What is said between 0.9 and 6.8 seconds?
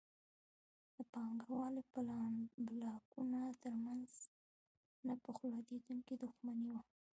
د پانګوالۍ بلاکونو ترمنځ نه پخلاکېدونکې دښمني